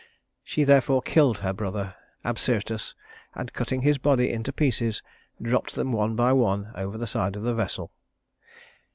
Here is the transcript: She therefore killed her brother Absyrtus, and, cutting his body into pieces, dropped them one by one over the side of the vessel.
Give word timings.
She 0.43 0.63
therefore 0.63 1.03
killed 1.03 1.37
her 1.45 1.53
brother 1.53 1.93
Absyrtus, 2.25 2.95
and, 3.35 3.53
cutting 3.53 3.83
his 3.83 3.99
body 3.99 4.31
into 4.31 4.51
pieces, 4.51 5.03
dropped 5.39 5.75
them 5.75 5.91
one 5.91 6.15
by 6.15 6.33
one 6.33 6.71
over 6.73 6.97
the 6.97 7.05
side 7.05 7.35
of 7.35 7.43
the 7.43 7.53
vessel. 7.53 7.91